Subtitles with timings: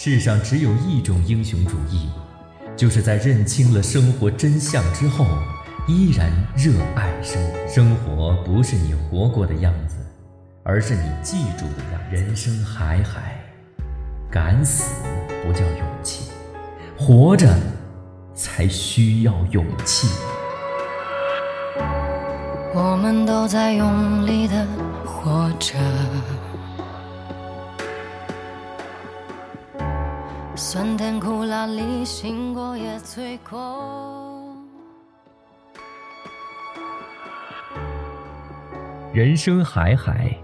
[0.00, 2.08] 世上只有一种英雄主义，
[2.76, 5.26] 就是在认清了生活真相之后，
[5.88, 7.68] 依然热爱生活。
[7.68, 9.96] 生活不是你活过的样子，
[10.62, 12.00] 而是你记住的样。
[12.12, 13.40] 人生海海，
[14.30, 15.02] 敢死
[15.44, 16.30] 不叫勇气，
[16.96, 17.52] 活着
[18.36, 20.06] 才需要勇气。
[22.72, 24.64] 我们都在用力的
[25.04, 25.74] 活着。
[30.60, 34.56] 酸甜苦辣里，醒过也醉过。
[39.12, 40.36] 人生海海，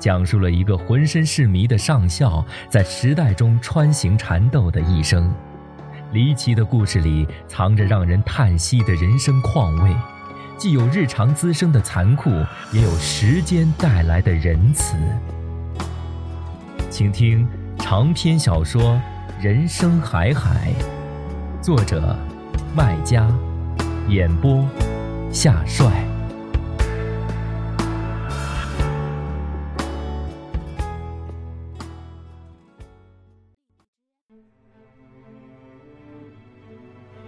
[0.00, 5.32] 讲述了一个浑身是谜的上校在时代中穿行缠斗的一生。
[6.10, 9.96] 离奇的故事里藏着让人叹息的人生况味，
[10.58, 12.30] 既有日常滋生的残酷，
[12.72, 14.96] 也有时间带来的仁慈。
[16.90, 17.46] 请听
[17.78, 19.00] 长篇小说。
[19.42, 20.72] 人生海海，
[21.60, 22.16] 作者
[22.76, 23.28] 麦家，
[24.08, 24.64] 演播
[25.32, 26.06] 夏帅。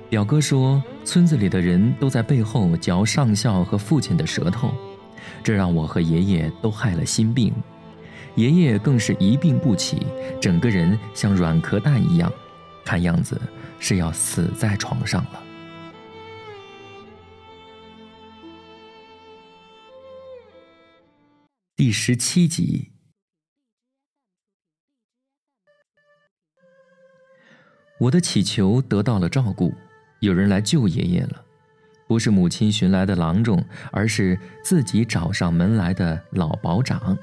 [0.08, 4.72] 表哥说，村子里的人都在背后嚼上校和父亲的舌头，
[5.42, 7.52] 这让我和爷爷都害了心病。
[8.36, 10.04] 爷爷更是一病不起，
[10.40, 12.32] 整个人像软壳蛋一样，
[12.84, 13.40] 看样子
[13.78, 15.40] 是要死在床上了。
[21.76, 22.90] 第十七集，
[28.00, 29.72] 我的祈求得到了照顾，
[30.18, 31.44] 有人来救爷爷了，
[32.08, 37.16] 不是母亲寻来的郎中，而是自己找上门来的老保长。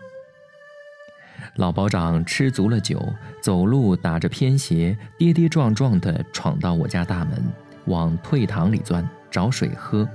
[1.56, 7.44] 老保长吃足了酒，走路打着偏斜，跌跌撞撞地闯到我家大门，
[7.86, 10.08] 往退堂里钻找水喝，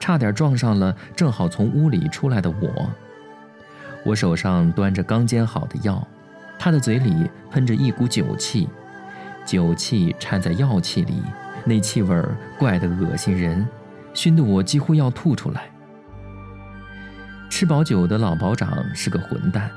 [0.00, 2.90] 差点撞上了正好从屋里出来的我。
[4.04, 6.06] 我手上端着刚煎好的药，
[6.58, 8.68] 他的嘴里喷着一股酒气，
[9.46, 11.22] 酒气掺在药气里，
[11.64, 12.22] 那气味
[12.58, 13.64] 怪得恶心人，
[14.12, 15.70] 熏得我几乎要吐出来。
[17.48, 19.70] 吃饱酒的老保长是个混蛋。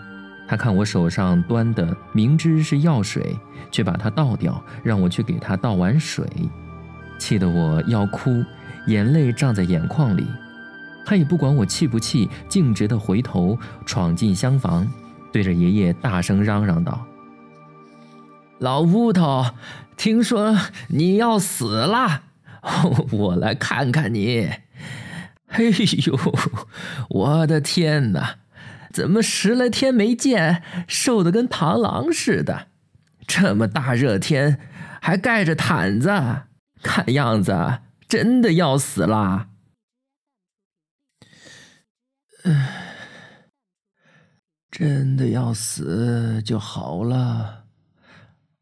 [0.47, 3.35] 他看我手上端的，明知是药水，
[3.72, 6.28] 却把它倒掉，让我去给他倒碗水，
[7.17, 8.44] 气得我要哭，
[8.88, 10.25] 眼泪胀在眼眶里。
[11.05, 14.88] 他也不管我气不气，径直的回头闯进厢房，
[15.31, 17.05] 对着爷爷大声嚷嚷道
[18.59, 19.45] ：“老乌头，
[19.97, 20.55] 听说
[20.88, 22.22] 你要死了，
[23.11, 24.50] 我来看看你。
[25.47, 25.63] 哎
[26.05, 26.19] 呦，
[27.09, 28.35] 我的天哪！”
[28.95, 32.67] 怎么十来天没见，瘦的跟螳螂似的？
[33.28, 34.57] 这么大热天，
[35.01, 36.07] 还盖着毯子，
[36.81, 39.50] 看样子真的要死了。
[44.72, 47.66] 真的要死就好了。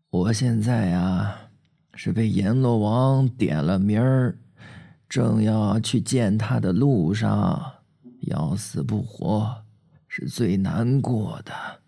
[0.09, 1.37] 我现在呀，
[1.93, 4.35] 是被阎罗王点了名儿，
[5.07, 7.73] 正要去见他的路上，
[8.21, 9.62] 要死不活。
[10.15, 11.81] 是最难过的。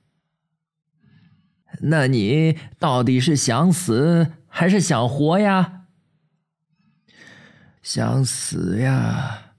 [1.81, 5.85] 那你到底是想死还是想活呀？
[7.83, 9.53] 想死呀！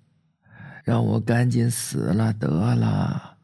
[0.83, 3.37] 让我赶紧死了得了。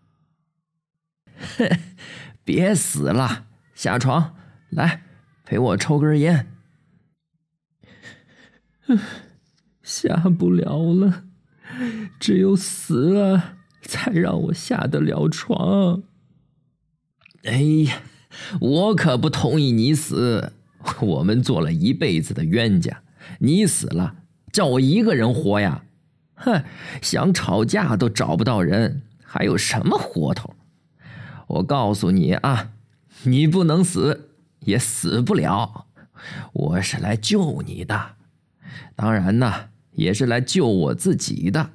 [2.43, 3.47] 别死了，
[3.77, 4.35] 下床
[4.71, 5.05] 来
[5.45, 6.53] 陪我抽根烟。
[9.85, 11.27] 下不了了，
[12.19, 13.59] 只有死了。
[13.83, 16.03] 才让我下得了床。
[17.45, 18.03] 哎呀，
[18.61, 20.53] 我可不同意你死。
[21.01, 23.03] 我们做了一辈子的冤家，
[23.39, 24.17] 你死了，
[24.53, 25.85] 叫我一个人活呀？
[26.35, 26.65] 哼，
[27.01, 30.55] 想吵架都找不到人，还有什么活头？
[31.47, 32.73] 我告诉你啊，
[33.25, 35.87] 你不能死，也死不了。
[36.53, 38.17] 我是来救你的，
[38.97, 41.71] 当然呢，也是来救我自己的。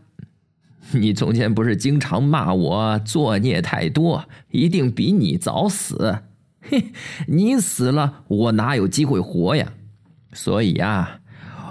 [0.94, 6.20] 你从前不是经常骂我作孽太多，一定比你早死。
[6.62, 6.94] 嘿，
[7.28, 9.74] 你死了，我哪有机会活呀？
[10.34, 11.20] 所以呀，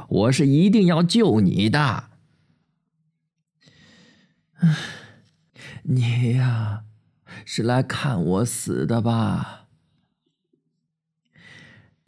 [0.09, 2.05] 我是一定要救你的。
[5.85, 6.83] 你呀，
[7.47, 9.67] 是来看我死的吧？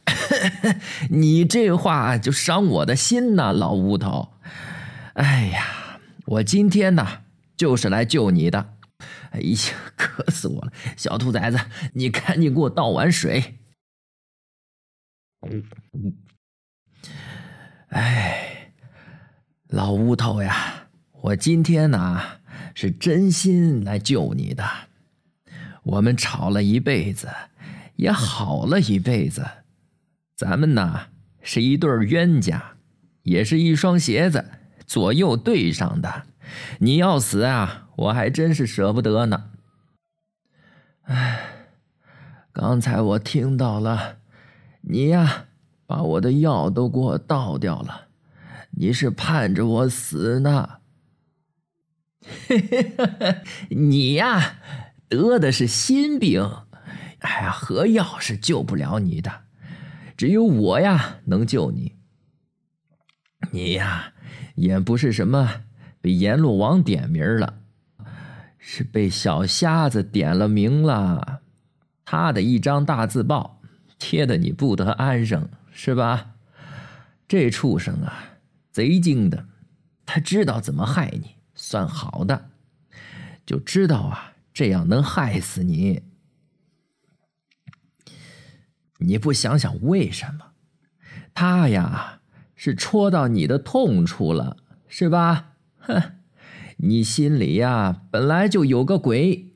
[1.09, 4.33] 你这话就伤我的心呐，老乌头。
[5.13, 5.78] 哎呀！
[6.29, 7.23] 我今天呢，
[7.57, 8.75] 就是来救你的。
[9.31, 9.57] 哎呀，
[9.95, 10.71] 渴死我了！
[10.95, 11.59] 小兔崽子，
[11.93, 13.57] 你赶紧给我倒碗水。
[17.87, 18.73] 哎，
[19.69, 22.21] 老乌头呀，我今天呢
[22.75, 24.63] 是真心来救你的。
[25.81, 27.27] 我们吵了一辈子，
[27.95, 29.47] 也好了一辈子，
[30.35, 31.07] 咱们呐
[31.41, 32.75] 是一对冤家，
[33.23, 34.45] 也是一双鞋子
[34.89, 36.23] 左右对上的。
[36.79, 39.51] 你要死啊，我还真是舍不得呢。
[41.03, 41.67] 哎，
[42.51, 44.17] 刚才我听到了，
[44.81, 45.45] 你呀。
[45.89, 48.09] 把我的药都给我倒掉了，
[48.77, 50.81] 你是盼着我死呢？
[53.69, 54.59] 你呀，
[55.07, 56.47] 得的是心病，
[57.21, 59.45] 哎呀，喝药是救不了你的，
[60.15, 61.95] 只有我呀能救你。
[63.51, 64.13] 你呀，
[64.55, 65.61] 也不是什么
[66.01, 67.61] 被阎罗王点名了，
[68.57, 71.41] 是被小瞎子点了名了，
[72.05, 73.61] 他的一张大字报
[73.97, 75.49] 贴的你不得安生。
[75.71, 76.31] 是吧？
[77.25, 78.39] 这畜生啊，
[78.69, 79.45] 贼精的，
[80.05, 82.49] 他知道怎么害你，算好的，
[83.45, 86.01] 就知道啊，这样能害死你。
[88.97, 90.51] 你不想想为什么？
[91.33, 92.18] 他呀，
[92.61, 94.57] 是戳到你的痛处了，
[94.89, 95.53] 是吧？
[95.77, 96.11] 哼，
[96.75, 99.53] 你心里呀，本来就有个鬼，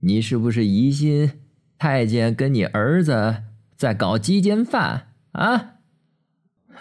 [0.00, 1.40] 你是不是疑心
[1.78, 3.44] 太监跟你儿子
[3.74, 5.14] 在搞鸡奸犯？
[5.32, 5.76] 啊！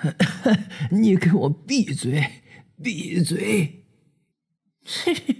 [0.91, 2.43] 你给我闭嘴！
[2.83, 3.85] 闭嘴！
[4.83, 5.39] 嘿，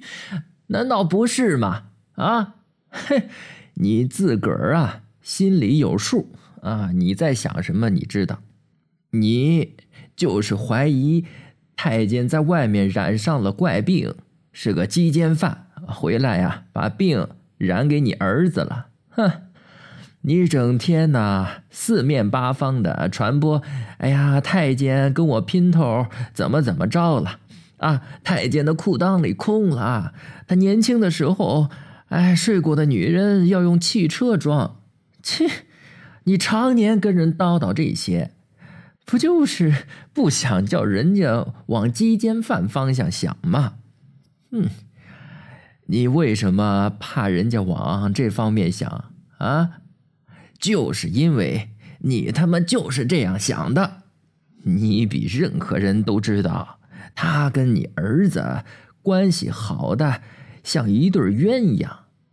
[0.67, 1.89] 难道不是吗？
[2.13, 2.55] 啊！
[2.89, 3.27] 嘿，
[3.73, 6.91] 你自个儿啊，心里有数啊！
[6.93, 7.89] 你在想什么？
[7.89, 8.41] 你知道？
[9.11, 9.75] 你
[10.19, 11.23] 就是怀疑
[11.77, 14.13] 太监在外面染上了怪病，
[14.51, 17.25] 是个鸡奸犯，回来呀，把病
[17.57, 18.87] 染给你儿子了。
[19.07, 19.31] 哼！
[20.23, 23.63] 你整天呐，四面八方的传播，
[23.99, 27.39] 哎呀，太监跟我姘头怎么怎么着了？
[27.77, 30.13] 啊，太监的裤裆里空了，
[30.45, 31.69] 他年轻的时候，
[32.09, 34.81] 哎，睡过的女人要用汽车装。
[35.23, 35.47] 切，
[36.25, 38.31] 你常年跟人叨叨这些，
[39.09, 39.73] 不就是
[40.13, 43.77] 不想叫人家往鸡奸犯方向想吗？
[44.51, 44.69] 嗯，
[45.87, 49.05] 你为什么怕人家往这方面想
[49.39, 49.79] 啊？
[50.59, 51.69] 就是因为
[52.01, 54.03] 你他妈就是这样想的，
[54.61, 56.79] 你比任何人都知道，
[57.15, 58.63] 他跟你儿子
[59.01, 60.21] 关系好的
[60.63, 61.89] 像一对鸳鸯，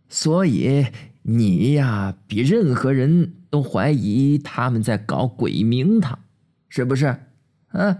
[0.09, 0.85] 所以
[1.23, 6.19] 你呀比任何人都怀疑他们在搞鬼名堂，
[6.69, 7.05] 是不是？
[7.69, 7.97] 啊，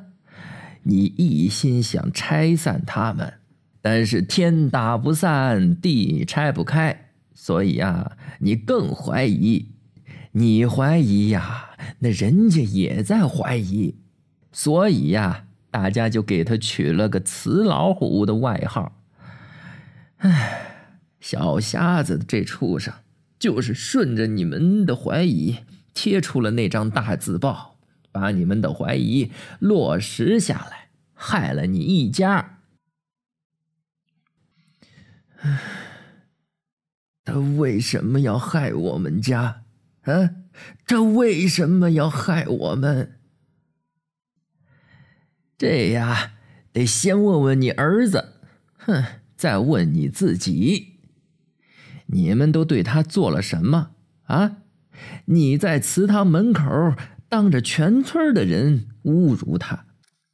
[0.83, 3.33] 你一心想拆散他们，
[3.81, 9.73] 但是天打不散，地拆不开，所以呀，你更怀疑。
[10.33, 13.95] 你怀疑呀，那人家也在怀疑，
[14.51, 19.01] 所以呀，大家就给他取了个“雌老虎”的外号。
[20.17, 22.93] 唉，小瞎子这畜生，
[23.39, 25.57] 就是顺着你们的怀疑，
[25.95, 27.76] 贴出了那张大字报，
[28.19, 32.61] 把你们的怀疑落实下来，害了你一家。
[37.23, 39.61] 他为什么要害我们家？
[40.01, 40.31] 啊，
[40.87, 43.19] 他为什么要害我们？
[45.59, 46.33] 这呀，
[46.71, 48.41] 得先问问你儿子，
[48.77, 49.03] 哼，
[49.35, 50.97] 再问你自己。
[52.07, 53.91] 你们都对他做了什么
[54.23, 54.63] 啊？
[55.25, 56.63] 你在祠堂门口
[57.29, 59.85] 当着全村的人侮辱他，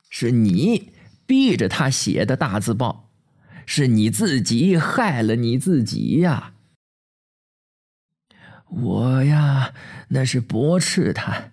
[0.09, 0.91] 是你
[1.25, 3.09] 逼着他写的大字报，
[3.65, 6.53] 是你自己害了你自己呀。
[8.69, 9.73] 我呀，
[10.09, 11.51] 那是驳斥他，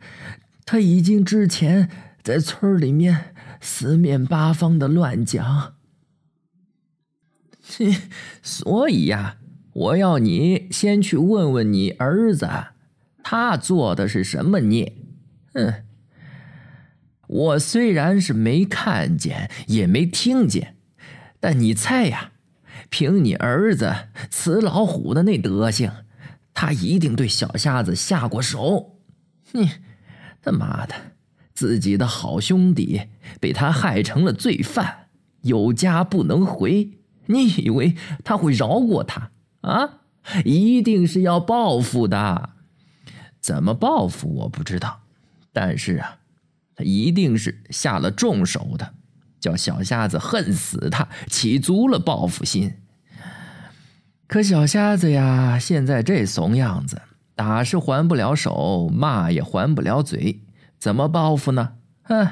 [0.64, 1.90] 他已经之前
[2.22, 5.74] 在村里面四面八方的乱讲，
[8.42, 9.38] 所以呀，
[9.72, 12.48] 我要你先去问问你儿子，
[13.22, 14.99] 他做的是什么孽？
[15.52, 15.84] 嗯，
[17.26, 20.76] 我虽然是没看见，也没听见，
[21.38, 22.32] 但你猜呀，
[22.88, 23.94] 凭你儿子
[24.30, 25.90] 雌老虎的那德行。
[26.52, 28.98] 他一定对小瞎子下过手，
[29.52, 29.70] 你
[30.42, 30.94] 他妈的，
[31.54, 33.02] 自己的好兄弟
[33.40, 35.06] 被他害成了罪犯，
[35.42, 36.98] 有家不能回。
[37.26, 39.30] 你以为他会饶过他
[39.62, 40.00] 啊？
[40.44, 42.50] 一定是要报复的。
[43.40, 45.02] 怎么报复我不知道，
[45.52, 46.18] 但是啊，
[46.74, 48.94] 他一定是下了重手的，
[49.40, 52.74] 叫小瞎子恨死他，起足了报复心。
[54.26, 57.02] 可小瞎子呀，现在这怂样子，
[57.34, 60.42] 打是还不了手，骂也还不了嘴，
[60.78, 61.72] 怎么报复呢？
[62.02, 62.28] 哼，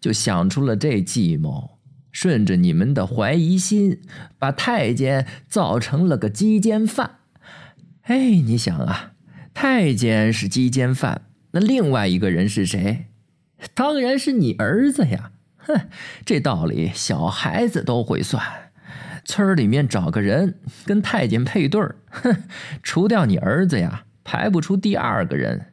[0.00, 1.78] 就想出了这计谋，
[2.10, 4.00] 顺着你们的怀疑心，
[4.36, 7.18] 把太监造成了个鸡奸犯。
[8.02, 9.12] 哎，你想啊，
[9.54, 13.06] 太监是鸡奸犯，那另外一个人是谁？
[13.74, 15.32] 当然是你儿子呀！
[15.56, 15.88] 哼，
[16.24, 18.42] 这道理小孩子都会算。
[19.24, 22.44] 村里面找个人跟太监配对儿，哼，
[22.82, 25.72] 除掉你儿子呀，排不出第二个人。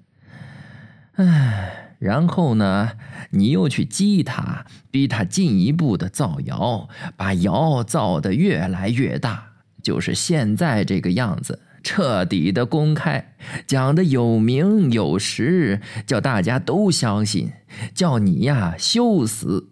[1.14, 2.92] 唉，然后呢，
[3.30, 9.52] 你又去激他，逼他进一步的造谣，把谣造得越来越大，
[9.82, 11.62] 就是现在这个样子。
[11.86, 13.36] 彻底的公开，
[13.68, 17.52] 讲的有名有实，叫大家都相信，
[17.94, 19.70] 叫你呀羞死！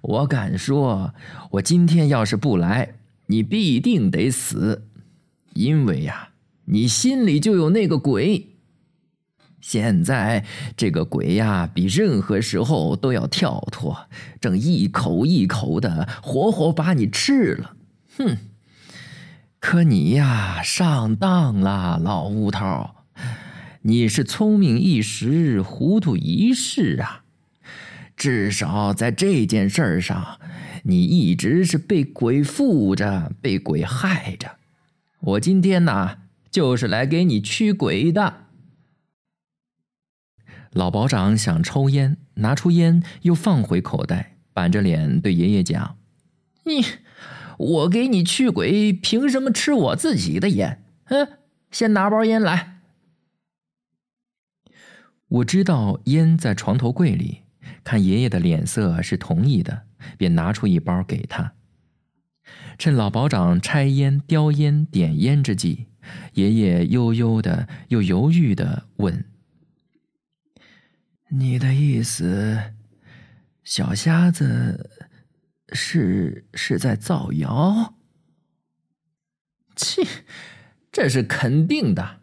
[0.00, 1.12] 我敢说，
[1.50, 2.94] 我今天要是不来，
[3.26, 4.84] 你必定得死，
[5.54, 6.28] 因为呀，
[6.66, 8.50] 你心里就有那个鬼。
[9.60, 10.44] 现在
[10.76, 14.06] 这个鬼呀，比任何时候都要跳脱，
[14.40, 17.76] 正一口一口的活活把你吃了。
[18.18, 18.38] 哼！
[19.62, 22.90] 可你呀，上当了，老乌头！
[23.82, 27.22] 你是聪明一时，糊涂一世啊！
[28.16, 30.40] 至少在这件事儿上，
[30.82, 34.56] 你一直是被鬼附着，被鬼害着。
[35.20, 36.18] 我今天呢，
[36.50, 38.46] 就是来给你驱鬼的。
[40.72, 45.96] 老保长想抽烟，拿出烟又放回口袋，板着脸对爷爷讲
[46.66, 46.84] ：“你。”
[47.62, 50.82] 我给你驱鬼，凭什么吃我自己的烟？
[51.04, 51.38] 嗯，
[51.70, 52.80] 先拿包烟来。
[55.28, 57.42] 我知道烟在床头柜里，
[57.84, 59.82] 看爷爷的脸色是同意的，
[60.18, 61.54] 便拿出一包给他。
[62.76, 65.86] 趁老保长拆烟、叼烟、点烟之际，
[66.34, 69.24] 爷爷悠悠的又犹豫的问
[71.30, 72.72] ：“你的意思，
[73.62, 74.90] 小瞎子？”
[75.74, 77.94] 是是在造谣？
[79.74, 80.02] 切，
[80.92, 82.20] 这是肯定的。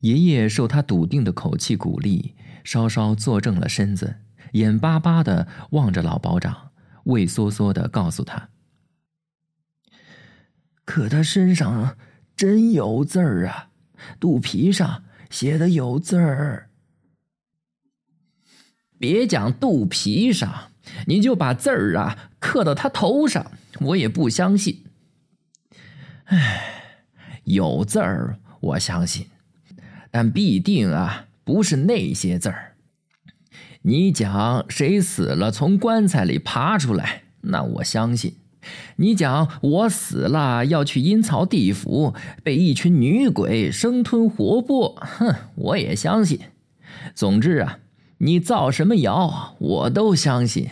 [0.00, 4.16] 爷爷受他笃定的口气鼓励，稍稍坐正了身子，
[4.52, 6.72] 眼巴巴的望着老保长，
[7.04, 8.50] 畏缩缩的告诉他
[10.84, 11.96] ：“可他身上
[12.36, 13.70] 真有字儿啊，
[14.18, 16.70] 肚皮上写的有字儿。
[18.98, 20.72] 别讲肚皮上。”
[21.06, 24.84] 你就把字儿啊刻到他头上，我也不相信。
[26.24, 26.94] 唉，
[27.44, 29.26] 有字儿我相信，
[30.10, 32.76] 但必定啊不是那些字儿。
[33.82, 38.32] 你讲谁死了从棺材里爬出来，那我相信；
[38.96, 46.40] 你讲我死了要去阴曹地府，被一群女鬼生吞活剥，哼，我也相信。
[47.14, 47.78] 总之啊。
[48.18, 50.68] 你造什么谣，我都相信。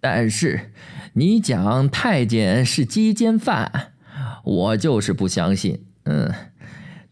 [0.00, 0.72] 但是，
[1.14, 3.92] 你讲太监是鸡奸犯，
[4.44, 5.84] 我就是不相信。
[6.04, 6.32] 嗯，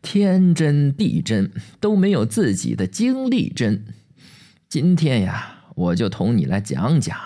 [0.03, 3.85] 天真地真都没有自己的经历真。
[4.69, 7.17] 今天呀，我就同你来讲讲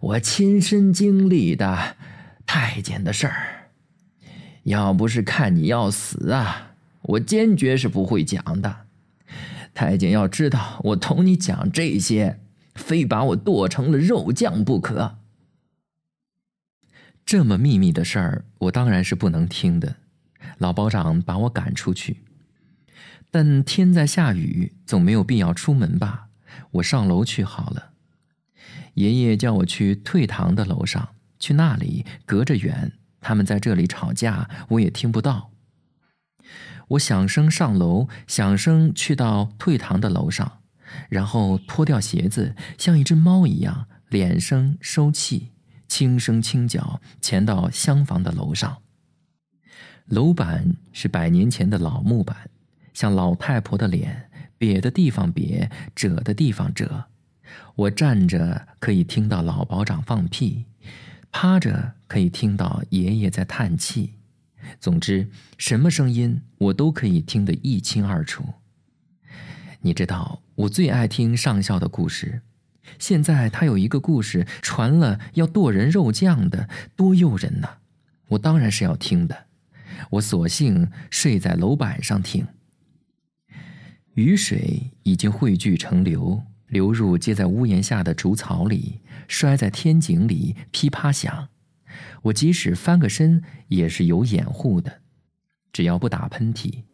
[0.00, 1.96] 我亲身经历的
[2.46, 3.70] 太监的事儿。
[4.64, 6.72] 要不是看你要死啊，
[7.02, 8.87] 我坚决是不会讲的。
[9.78, 12.40] 太监要知道我同你讲这些，
[12.74, 15.18] 非把我剁成了肉酱不可。
[17.24, 19.94] 这么秘密的事儿，我当然是不能听的。
[20.56, 22.24] 老保长把我赶出去，
[23.30, 26.26] 但天在下雨，总没有必要出门吧？
[26.72, 27.90] 我上楼去好了。
[28.94, 35.52] 爷爷叫我去退堂的楼上，去那里隔着远，他们在这里吵架，我也听不到。
[36.88, 40.60] 我响声上楼，响声去到退堂的楼上，
[41.08, 45.50] 然后脱掉鞋子，像一只猫一样，敛声收气，
[45.86, 48.78] 轻声轻脚潜到厢房的楼上。
[50.06, 52.48] 楼板是百年前的老木板，
[52.94, 57.04] 像老太婆的脸，瘪的地方瘪，褶的地方褶。
[57.74, 60.64] 我站着可以听到老保长放屁，
[61.30, 64.14] 趴着可以听到爷爷在叹气。
[64.80, 68.44] 总之，什么声音我都可以听得一清二楚。
[69.80, 72.42] 你知道，我最爱听上校的故事。
[72.98, 77.68] 现在他有一个故事传了，要剁人肉酱的，多诱人呐！
[78.28, 79.46] 我当然是要听的。
[80.10, 82.46] 我索性睡在楼板上听。
[84.14, 91.48] 雨水已经汇聚成流，流入接在屋檐下的竹草里，摔在天井里，噼啪响。
[92.22, 95.00] 我即使翻个身也是有掩护的，
[95.72, 96.84] 只要不打喷嚏，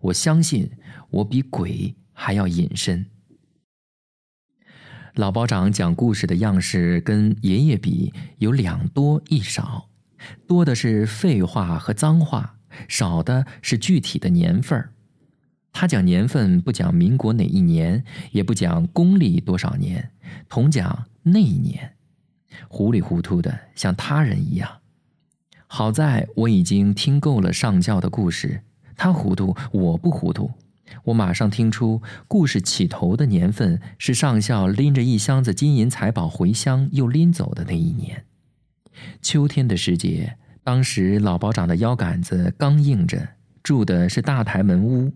[0.00, 0.70] 我相信
[1.10, 3.06] 我比鬼还要隐身。
[5.14, 9.90] 老保长讲故事的样式跟爷爷比有两多一少，
[10.46, 14.92] 多的是废话和脏话，少的是具体的年份儿。
[15.70, 20.12] 他讲年份不讲民国哪一年，也不讲公历多少年，
[20.48, 21.96] 同讲那一年，
[22.68, 24.68] 糊里糊涂的像他人一样。
[25.66, 28.62] 好在我已经听够了上校的故事，
[28.96, 30.50] 他糊涂我不糊涂。
[31.04, 38.26] 我马上听出，故事起头的年份是上校拎着一箱子金银财宝回乡又拎走的那一年。
[39.22, 43.26] 秋天的时节，当时老保长的腰杆子刚硬着，
[43.62, 45.10] 住的是大台门屋，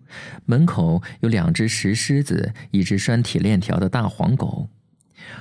[0.46, 4.70] 门口有两只石狮子，一只拴铁链条的大黄狗。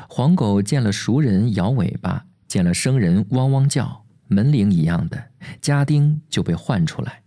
[0.08, 7.24] 黄狗见了熟人摇尾巴，见了生人汪汪叫，门铃一样的，家丁就被唤出来。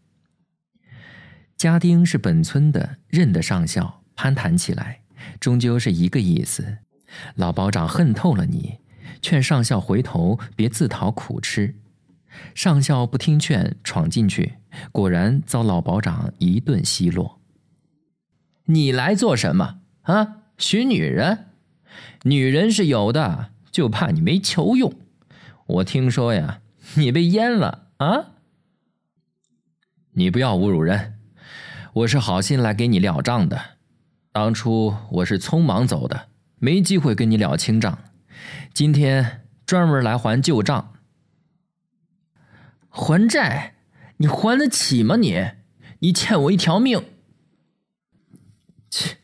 [1.57, 5.01] 家丁是本村的，认得上校，攀谈起来，
[5.41, 6.79] 终究是一个意思。
[7.35, 8.79] 老保长恨透了你，
[9.21, 11.75] 劝上校回头，别自讨苦吃。
[12.55, 14.55] 上校不听劝，闯进去，
[14.93, 17.41] 果然遭老保长一顿奚落。
[18.67, 20.43] 你来做什么啊？
[20.59, 21.47] 寻女人？
[22.25, 24.93] 女人是有的，就怕你没球用。
[25.67, 26.61] 我听说呀，
[26.97, 28.33] 你被阉了啊？
[30.13, 31.15] 你不要侮辱人。
[31.95, 33.61] 我是好心来给你了账的，
[34.33, 37.99] 当初我是匆忙走的，没机会跟你了清账，
[38.73, 40.95] 今天专门来还旧账。
[42.89, 43.75] 还债？
[44.17, 45.17] 你还得起吗？
[45.17, 45.51] 你，
[46.01, 47.05] 你欠我一条命。
[48.91, 49.19] 切，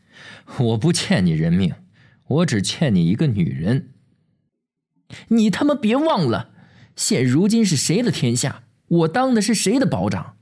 [0.58, 1.74] 我不欠你人命，
[2.26, 3.90] 我只欠你一个女人。
[5.28, 6.50] 你他妈别忘了，
[6.96, 8.64] 现如今是谁的天下？
[8.86, 10.36] 我当的是谁的保长？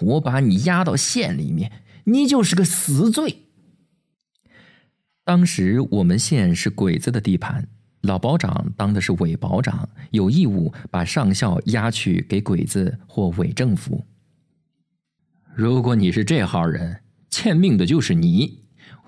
[0.00, 1.72] 我把你押到县里面，
[2.04, 3.46] 你就是个死罪。
[5.24, 7.68] 当时我们县是鬼子的地盘，
[8.02, 14.04] 老保长当的是伪保长，有义务把上校押去给鬼子或伪政府。
[15.54, 18.62] 如果你是这号人，欠命的就是你，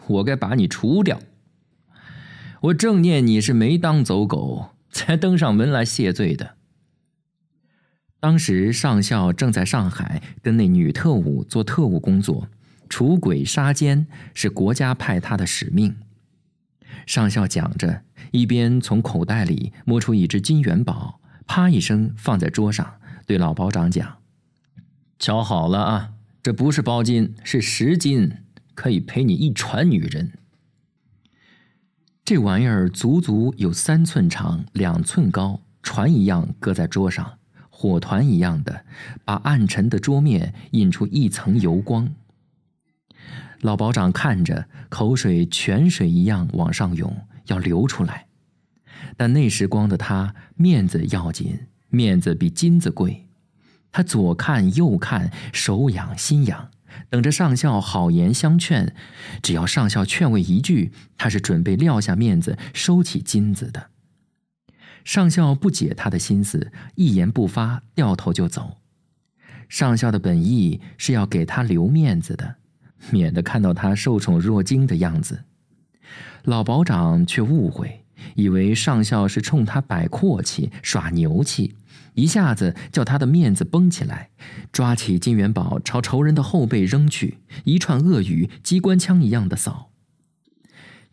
[0.06, 1.18] 我该把你除掉。
[2.62, 6.56] 我正念你是没当走狗， 才登上门来谢罪的。
[8.20, 12.46] 当时上校正在上海跟那女特务做特务工作，
[12.88, 15.96] 除鬼杀奸是国家派他的使命。
[17.04, 22.94] 上校讲着，一边从口袋里摸出一只金元宝，啪一声放在桌上，
[23.26, 24.18] 对老保长讲
[25.18, 28.34] ：“瞧好了啊，这不是包金，是十金，
[28.76, 30.34] 可以陪你一船女人。
[32.24, 37.38] 这玩意儿足足有三寸长，两寸高，船一样搁在桌上。”
[37.74, 38.84] 火团一样的，
[39.24, 42.14] 把暗沉的桌面映出一层油光。
[43.60, 48.26] 老保长看着，口水泉水一样往上涌，要流出来。
[49.16, 51.58] 但那时光的他，面子要紧，
[51.88, 53.26] 面子比金子贵。
[53.90, 56.70] 他左看右看，手痒心痒，
[57.08, 58.94] 等着上校好言相劝。
[59.42, 63.88] 只要上校劝慰一句，他是准备撂下面子，收起金子的。
[65.04, 68.78] 上校不解他的心思，一言不发，掉头就走。
[69.68, 72.56] 上校的本意是要给他留面子的，
[73.10, 75.44] 免得看到他受宠若惊的样子。
[76.44, 81.74] 老保长却误会，以为上校是冲他摆阔气、耍牛气，
[82.14, 84.30] 一下子叫他的面子绷起来，
[84.70, 89.90] 抓起金元宝朝仇人的后背扔去，一串恶语机关枪一样的扫。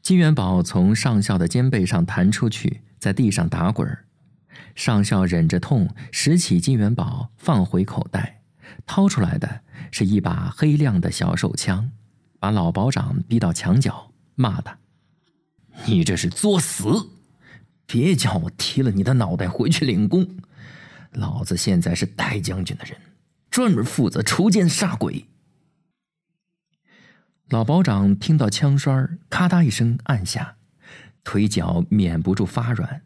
[0.02, 2.82] 金元宝从上校的肩背上弹出去。
[3.00, 3.98] 在地上打滚
[4.76, 8.42] 上校忍着痛拾起金元宝放回口袋，
[8.86, 11.92] 掏出来的是一把黑亮的小手枪，
[12.42, 14.80] 把老保长逼到墙角，骂他
[15.88, 17.12] ：“你这是作死！
[17.86, 20.28] 别叫我提了你的脑袋回去领功！
[21.12, 22.98] 老子现在是戴将军的人，
[23.50, 25.26] 专门负责除奸杀鬼。”
[27.50, 30.56] 老保长听到枪栓咔嗒一声按下。
[31.22, 33.04] 腿脚免不住发软，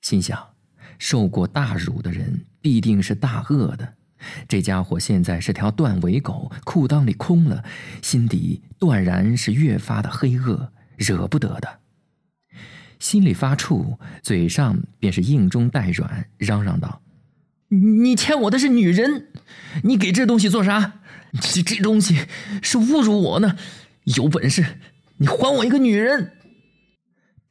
[0.00, 0.54] 心想：
[0.98, 3.94] 受过大辱的人必定是大恶的。
[4.48, 7.62] 这家伙现在是条断尾狗，裤裆里空了，
[8.00, 11.80] 心底断然是越发的黑恶，惹不得的。
[12.98, 17.02] 心里发怵，嘴上便是硬中带软，嚷嚷道
[17.74, 19.28] ：“你欠我的是女人，
[19.82, 21.00] 你给这东西做啥？
[21.40, 22.16] 这这东西
[22.62, 23.56] 是侮辱我呢！
[24.04, 24.78] 有本事
[25.16, 26.32] 你还我一个女人！”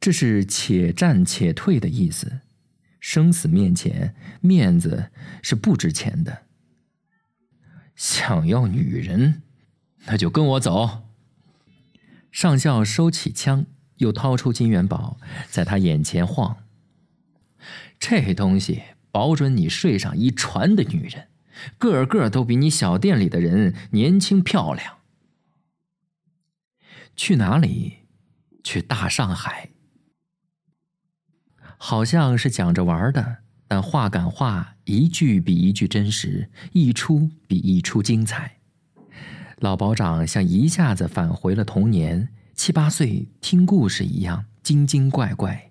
[0.00, 2.40] 这是且战且退的意思，
[3.00, 5.10] 生死面前，面子
[5.42, 6.42] 是不值钱的。
[7.94, 9.42] 想要女人，
[10.06, 11.02] 那就跟我走。
[12.32, 16.56] 上校收起枪，又掏出金元宝，在他眼前晃。
[17.98, 18.82] 这东西
[19.14, 21.28] 保准你睡上一船的女人，
[21.78, 24.96] 个个都比你小店里的人年轻漂亮。
[27.14, 27.98] 去哪里？
[28.64, 29.70] 去大上海。
[31.78, 33.36] 好像是讲着玩的，
[33.68, 38.58] 但话赶话，一句比一句真实，一出比一出精彩。
[39.58, 45.70] 老保长像一下子返回了童年，七八岁听故事一样，精精怪怪。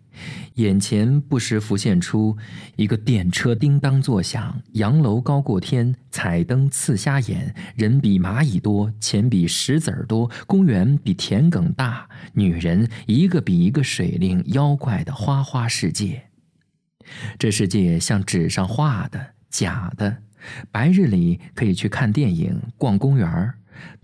[0.55, 2.37] 眼前不时浮现出
[2.75, 16.23] 一个电车叮当作响，洋楼高过天，彩灯刺瞎眼，人比蚂蚁多，钱比石子儿多，公园比田埂大，女人一个比一个水灵妖怪的花花世界。
[17.37, 20.17] 这世界像纸上画的，假的。
[20.71, 23.53] 白日里可以去看电影、逛公园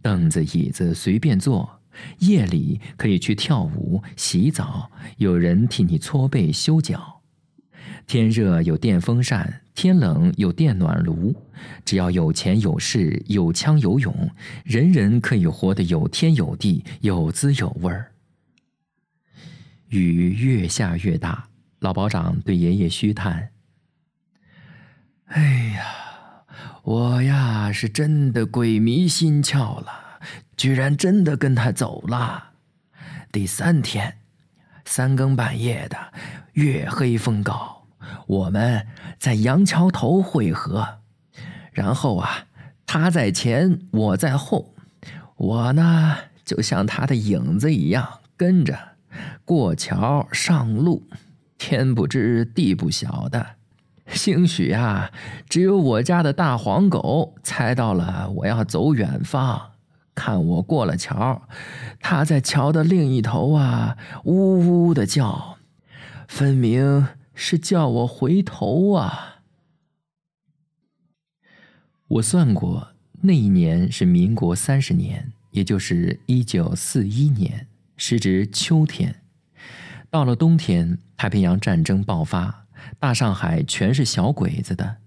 [0.01, 1.78] 凳子椅子随便坐。
[2.19, 7.21] 夜里可以去跳舞、洗澡，有人替你搓背、修脚。
[8.07, 11.35] 天热有电风扇，天冷有电暖炉。
[11.85, 14.31] 只要有钱有势、有枪有勇，
[14.63, 18.12] 人人可以活得有天有地、有滋有味儿。
[19.89, 23.49] 雨越下越大，老保长对爷爷虚叹
[25.25, 26.43] ：“哎呀，
[26.83, 30.07] 我呀是真的鬼迷心窍了。”
[30.58, 32.51] 居然真的跟他走了。
[33.32, 34.17] 第三天，
[34.86, 35.97] 三更半夜的，
[36.53, 37.86] 月黑风高，
[38.25, 40.99] 我们在杨桥头汇合。
[41.71, 42.45] 然后啊，
[42.86, 44.73] 他在前，我在后，
[45.38, 48.77] 我呢就像他的影子一样跟着
[49.45, 51.08] 过桥上路。
[51.58, 53.45] 天不知地不晓的，
[54.08, 55.12] 兴许啊，
[55.47, 59.71] 只有我家的大黄狗猜到了我要走远方。
[60.19, 61.47] 看我过了桥，
[62.01, 65.58] 他在桥的另一头啊，呜呜的叫，
[66.27, 69.38] 分明是叫我回头啊。
[72.10, 72.89] 我算过，
[73.21, 79.21] 那一年是民国三十年，也就是一九四一年，时值秋天。
[80.10, 82.65] 到了冬天，太平洋战争爆发，
[82.99, 84.97] 大上海全是小鬼子的，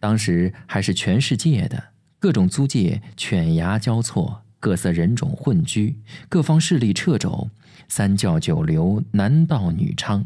[0.00, 4.42] 当时还是全世界的，各种租界犬牙交错。
[4.60, 5.96] 各色人种混居，
[6.28, 7.50] 各方势力掣肘，
[7.88, 10.24] 三教九流，男盗女娼，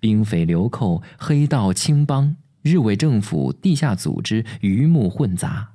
[0.00, 5.70] 兵匪流寇，黑道青帮，日伪政府，地下组织，鱼目混杂，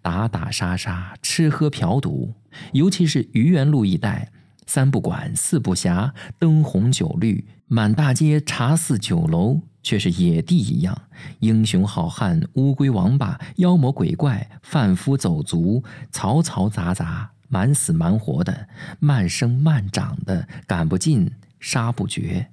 [0.00, 2.34] 打打杀杀，吃喝嫖赌，
[2.72, 4.30] 尤其是愚园路一带，
[4.66, 9.62] 三不管，四不暇，灯红酒绿，满大街茶肆酒楼。
[9.80, 11.02] 却是野地一样，
[11.38, 17.30] 英雄好汉、乌龟王八、妖魔鬼怪、贩夫走卒，嘈嘈杂杂。
[17.48, 18.68] 满死蛮活的，
[19.00, 22.50] 慢生慢长的，赶不尽，杀不绝。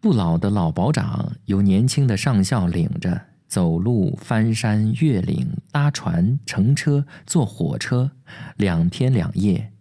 [0.00, 8.10] 不老的老保长由年轻的上校领着，走路、翻山、越岭、搭船、乘车、坐火车，
[8.56, 9.72] 两天两夜。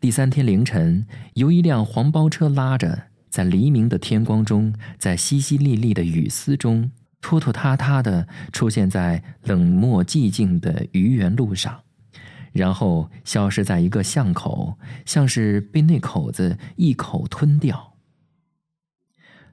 [0.00, 11.82] 第三天凌晨，由一辆黄包车拉着，在黎明的天光中，在淅淅沥沥的雨丝中，拖拖沓沓的出现在冷漠寂静的愚园路上。
[12.52, 17.94] 然后消失在一个巷口，像是被那口子一口吞掉。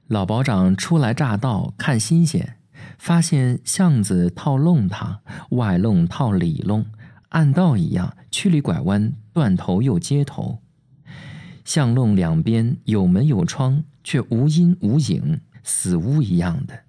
[0.06, 2.58] 老保长初来乍到，看新鲜，
[2.98, 6.86] 发现巷子套弄堂，外弄套里弄，
[7.30, 10.60] 暗道一样，曲里拐弯，断头又接头。
[11.64, 16.80] 巷弄两边有门有窗，却无阴无影，死屋一样的。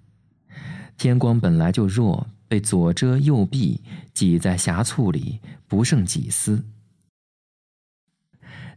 [0.96, 2.28] 天光本来就弱。
[2.50, 3.82] 被左遮右避，
[4.18, 6.66] 挤在狭促里，不胜几丝。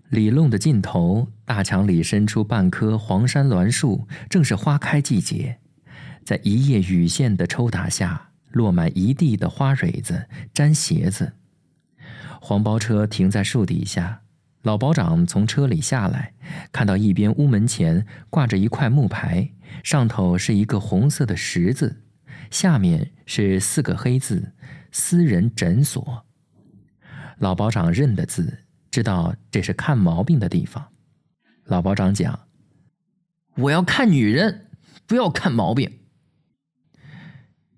[0.09, 5.57] 里弄的尽头，大墙里伸出半棵黄山栾树，正是花开季节。
[6.23, 11.33] 在一夜雨线的抽打下，落满一地的花蕊子，粘鞋子。
[12.39, 14.21] 黄包车停在树底下，
[14.61, 16.35] 老保长从车里下来，
[16.71, 19.49] 看到一边屋门前挂着一块木牌，
[19.83, 22.03] 上头是一个红色的十字。
[22.51, 24.51] 下面是四个黑字
[24.91, 26.25] ：“私人诊所。”
[27.39, 30.91] 老保长认得字，知道这是看毛病的地方。
[31.65, 32.47] 老保长讲
[33.55, 34.69] ：“我要看女人，
[35.07, 35.99] 不要看毛病。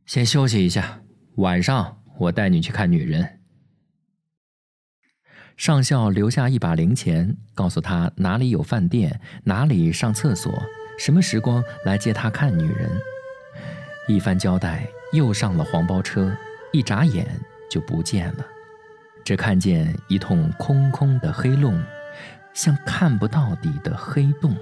[0.05, 1.01] 先休息一下，
[1.35, 3.39] 晚上我带你去看女人。”
[5.55, 10.51] 上校留下一把零钱，告诉他哪里有饭店，哪里上厕所，
[10.97, 12.89] 什么时光来接他看女人。
[14.07, 16.35] 一番交代，又上了黄包车，
[16.73, 18.45] 一眨眼就不见了，
[19.23, 21.79] 只看见一通空空的黑洞，
[22.51, 24.57] 像看不到底的黑洞。